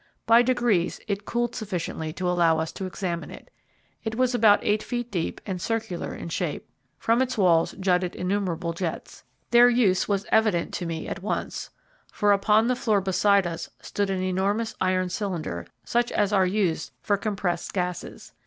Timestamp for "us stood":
13.45-14.09